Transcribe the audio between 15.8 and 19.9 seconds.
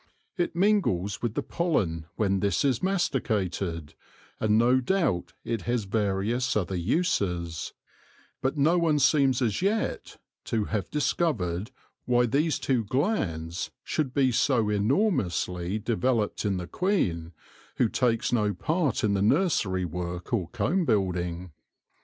veloped in the queen, who takes no part in the nursery